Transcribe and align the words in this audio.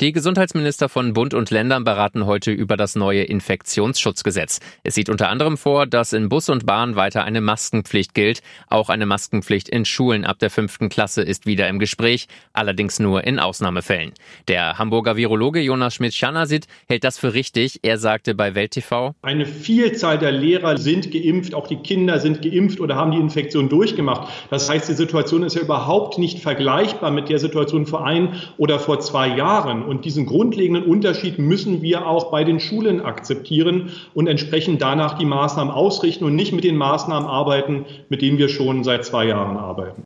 Die 0.00 0.12
Gesundheitsminister 0.12 0.88
von 0.88 1.12
Bund 1.12 1.34
und 1.34 1.50
Ländern 1.50 1.84
beraten 1.84 2.26
heute 2.26 2.50
über 2.50 2.76
das 2.76 2.96
neue 2.96 3.22
Infektionsschutzgesetz. 3.22 4.60
Es 4.82 4.94
sieht 4.94 5.08
unter 5.08 5.28
anderem 5.28 5.56
vor, 5.56 5.86
dass 5.86 6.12
in 6.12 6.28
Bus 6.28 6.48
und 6.48 6.66
Bahn 6.66 6.96
weiter 6.96 7.24
eine 7.24 7.40
Maskenpflicht 7.40 8.14
gilt. 8.14 8.42
Auch 8.68 8.88
eine 8.88 9.06
Maskenpflicht 9.06 9.68
in 9.68 9.84
Schulen 9.84 10.24
ab 10.24 10.38
der 10.38 10.50
fünften 10.50 10.88
Klasse 10.88 11.22
ist 11.22 11.46
wieder 11.46 11.68
im 11.68 11.78
Gespräch, 11.78 12.28
allerdings 12.52 12.98
nur 12.98 13.24
in 13.24 13.38
Ausnahmefällen. 13.38 14.12
Der 14.48 14.78
Hamburger 14.78 15.16
Virologe 15.16 15.60
Jonas 15.60 15.94
Schmidt-Schanasit 15.94 16.66
hält 16.88 17.04
das 17.04 17.18
für 17.18 17.34
richtig. 17.34 17.80
Er 17.82 17.98
sagte 17.98 18.34
bei 18.34 18.54
Welt 18.54 18.72
TV, 18.72 19.14
Eine 19.22 19.46
Vielzahl 19.46 20.18
der 20.18 20.32
Lehrer 20.32 20.76
sind 20.78 21.10
geimpft, 21.10 21.54
auch 21.54 21.66
die 21.66 21.76
Kinder 21.76 22.18
sind 22.18 22.42
geimpft 22.42 22.80
oder 22.80 22.96
haben 22.96 23.12
die 23.12 23.18
Infektion 23.18 23.68
durchgemacht. 23.68 24.28
Das 24.50 24.68
heißt, 24.68 24.88
die 24.88 24.94
Situation 24.94 25.42
ist 25.42 25.54
ja 25.56 25.62
überhaupt 25.62 26.18
nicht 26.18 26.40
vergleichbar 26.40 27.10
mit 27.10 27.28
der 27.28 27.38
Situation 27.38 27.86
vor 27.86 28.04
ein 28.04 28.34
oder 28.58 28.78
vor 28.78 29.00
zwei 29.00 29.28
Jahren. 29.28 29.69
Jahren. 29.70 29.84
Und 29.84 30.04
diesen 30.04 30.26
grundlegenden 30.26 30.84
Unterschied 30.84 31.38
müssen 31.38 31.82
wir 31.82 32.06
auch 32.06 32.30
bei 32.30 32.44
den 32.44 32.60
Schulen 32.60 33.00
akzeptieren 33.00 33.90
und 34.14 34.26
entsprechend 34.26 34.82
danach 34.82 35.18
die 35.18 35.24
Maßnahmen 35.24 35.72
ausrichten 35.72 36.24
und 36.24 36.34
nicht 36.34 36.52
mit 36.52 36.64
den 36.64 36.76
Maßnahmen 36.76 37.28
arbeiten, 37.28 37.86
mit 38.08 38.22
denen 38.22 38.38
wir 38.38 38.48
schon 38.48 38.84
seit 38.84 39.04
zwei 39.04 39.26
Jahren 39.26 39.56
arbeiten. 39.56 40.02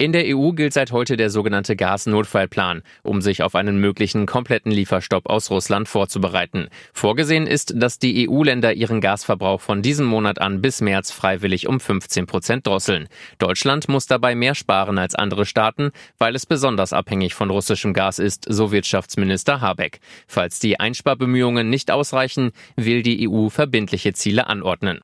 In 0.00 0.12
der 0.12 0.34
EU 0.34 0.52
gilt 0.52 0.72
seit 0.72 0.92
heute 0.92 1.18
der 1.18 1.28
sogenannte 1.28 1.76
Gasnotfallplan, 1.76 2.80
um 3.02 3.20
sich 3.20 3.42
auf 3.42 3.54
einen 3.54 3.80
möglichen 3.80 4.24
kompletten 4.24 4.72
Lieferstopp 4.72 5.28
aus 5.28 5.50
Russland 5.50 5.88
vorzubereiten. 5.88 6.68
Vorgesehen 6.94 7.46
ist, 7.46 7.74
dass 7.76 7.98
die 7.98 8.26
EU-Länder 8.26 8.72
ihren 8.72 9.02
Gasverbrauch 9.02 9.60
von 9.60 9.82
diesem 9.82 10.06
Monat 10.06 10.40
an 10.40 10.62
bis 10.62 10.80
März 10.80 11.10
freiwillig 11.10 11.68
um 11.68 11.80
15 11.80 12.26
Prozent 12.26 12.66
drosseln. 12.66 13.08
Deutschland 13.36 13.90
muss 13.90 14.06
dabei 14.06 14.34
mehr 14.34 14.54
sparen 14.54 14.96
als 14.96 15.14
andere 15.14 15.44
Staaten, 15.44 15.90
weil 16.16 16.34
es 16.34 16.46
besonders 16.46 16.94
abhängig 16.94 17.34
von 17.34 17.50
russischem 17.50 17.92
Gas 17.92 18.18
ist, 18.18 18.46
so 18.48 18.72
Wirtschaftsminister 18.72 19.60
Habeck. 19.60 20.00
Falls 20.26 20.60
die 20.60 20.80
Einsparbemühungen 20.80 21.68
nicht 21.68 21.90
ausreichen, 21.90 22.52
will 22.74 23.02
die 23.02 23.28
EU 23.28 23.50
verbindliche 23.50 24.14
Ziele 24.14 24.46
anordnen. 24.46 25.00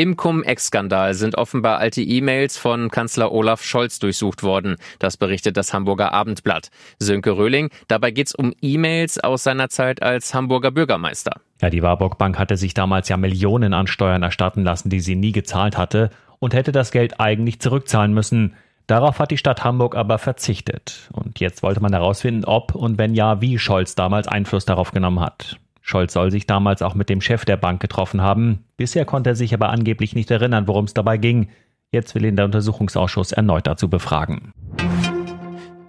Im 0.00 0.16
Cum-Ex-Skandal 0.16 1.12
sind 1.12 1.36
offenbar 1.36 1.76
alte 1.76 2.00
E-Mails 2.00 2.56
von 2.56 2.90
Kanzler 2.90 3.32
Olaf 3.32 3.62
Scholz 3.62 3.98
durchsucht 3.98 4.42
worden. 4.42 4.76
Das 4.98 5.18
berichtet 5.18 5.58
das 5.58 5.74
Hamburger 5.74 6.14
Abendblatt. 6.14 6.70
Sönke 6.98 7.36
Röhling, 7.36 7.68
dabei 7.86 8.10
geht's 8.10 8.34
um 8.34 8.54
E-Mails 8.62 9.22
aus 9.22 9.42
seiner 9.42 9.68
Zeit 9.68 10.00
als 10.00 10.32
Hamburger 10.32 10.70
Bürgermeister. 10.70 11.42
Ja, 11.60 11.68
die 11.68 11.82
Warburg 11.82 12.16
Bank 12.16 12.38
hatte 12.38 12.56
sich 12.56 12.72
damals 12.72 13.10
ja 13.10 13.18
Millionen 13.18 13.74
an 13.74 13.88
Steuern 13.88 14.22
erstatten 14.22 14.64
lassen, 14.64 14.88
die 14.88 15.00
sie 15.00 15.16
nie 15.16 15.32
gezahlt 15.32 15.76
hatte 15.76 16.08
und 16.38 16.54
hätte 16.54 16.72
das 16.72 16.92
Geld 16.92 17.20
eigentlich 17.20 17.60
zurückzahlen 17.60 18.14
müssen. 18.14 18.54
Darauf 18.86 19.18
hat 19.18 19.30
die 19.30 19.36
Stadt 19.36 19.64
Hamburg 19.64 19.96
aber 19.96 20.16
verzichtet. 20.16 21.10
Und 21.12 21.40
jetzt 21.40 21.62
wollte 21.62 21.82
man 21.82 21.92
herausfinden, 21.92 22.46
ob 22.46 22.74
und 22.74 22.96
wenn 22.96 23.12
ja, 23.14 23.42
wie 23.42 23.58
Scholz 23.58 23.96
damals 23.96 24.28
Einfluss 24.28 24.64
darauf 24.64 24.92
genommen 24.92 25.20
hat. 25.20 25.58
Scholz 25.80 26.12
soll 26.12 26.30
sich 26.30 26.46
damals 26.46 26.82
auch 26.82 26.94
mit 26.94 27.08
dem 27.08 27.20
Chef 27.20 27.44
der 27.44 27.56
Bank 27.56 27.80
getroffen 27.80 28.20
haben. 28.20 28.64
Bisher 28.76 29.04
konnte 29.04 29.30
er 29.30 29.36
sich 29.36 29.54
aber 29.54 29.70
angeblich 29.70 30.14
nicht 30.14 30.30
erinnern, 30.30 30.68
worum 30.68 30.84
es 30.84 30.94
dabei 30.94 31.16
ging. 31.16 31.48
Jetzt 31.92 32.14
will 32.14 32.24
ihn 32.24 32.36
der 32.36 32.44
Untersuchungsausschuss 32.44 33.32
erneut 33.32 33.66
dazu 33.66 33.88
befragen. 33.88 34.52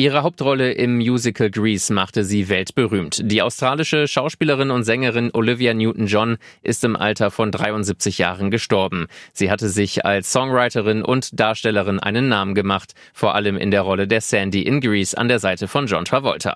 Ihre 0.02 0.24
Hauptrolle 0.24 0.72
im 0.72 0.98
Musical 0.98 1.52
Grease 1.52 1.94
machte 1.94 2.24
sie 2.24 2.50
weltberühmt. 2.50 3.22
Die 3.24 3.44
australische 3.44 4.08
Schauspielerin 4.08 4.72
und 4.72 4.84
Sängerin 4.84 5.30
Olivia 5.32 5.76
Newton-John 5.76 6.38
ist 6.64 6.84
im 6.84 6.96
Alter 6.96 7.30
von 7.30 7.52
73 7.52 8.18
Jahren 8.18 8.50
gestorben. 8.50 9.06
Sie 9.32 9.52
hatte 9.52 9.70
sich 9.70 10.04
als 10.04 10.32
Songwriterin 10.32 11.04
und 11.04 11.40
Darstellerin 11.40 12.00
einen 12.00 12.30
Namen 12.30 12.56
gemacht, 12.56 12.94
vor 13.14 13.36
allem 13.36 13.58
in 13.58 13.70
der 13.70 13.82
Rolle 13.82 14.08
der 14.08 14.22
Sandy 14.22 14.64
in 14.64 14.82
Grease 14.82 15.16
an 15.16 15.28
der 15.28 15.38
Seite 15.38 15.68
von 15.68 15.86
John 15.86 16.06
Travolta. 16.06 16.56